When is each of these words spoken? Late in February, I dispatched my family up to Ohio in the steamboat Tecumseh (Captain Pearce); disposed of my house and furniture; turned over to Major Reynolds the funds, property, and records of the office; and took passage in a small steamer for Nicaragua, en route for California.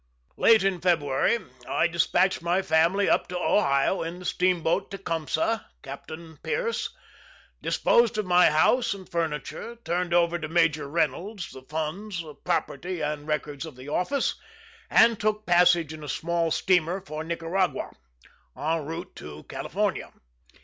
Late 0.35 0.63
in 0.63 0.81
February, 0.81 1.37
I 1.69 1.85
dispatched 1.85 2.41
my 2.41 2.63
family 2.63 3.07
up 3.07 3.27
to 3.27 3.37
Ohio 3.37 4.01
in 4.01 4.17
the 4.17 4.25
steamboat 4.25 4.89
Tecumseh 4.89 5.63
(Captain 5.83 6.37
Pearce); 6.41 6.89
disposed 7.61 8.17
of 8.17 8.25
my 8.25 8.49
house 8.49 8.95
and 8.95 9.07
furniture; 9.07 9.77
turned 9.85 10.11
over 10.11 10.39
to 10.39 10.47
Major 10.47 10.87
Reynolds 10.89 11.51
the 11.51 11.61
funds, 11.61 12.25
property, 12.43 12.99
and 13.01 13.27
records 13.27 13.63
of 13.63 13.75
the 13.75 13.89
office; 13.89 14.33
and 14.89 15.19
took 15.19 15.45
passage 15.45 15.93
in 15.93 16.03
a 16.03 16.09
small 16.09 16.49
steamer 16.49 16.99
for 17.01 17.23
Nicaragua, 17.23 17.91
en 18.57 18.83
route 18.83 19.19
for 19.21 19.43
California. 19.43 20.11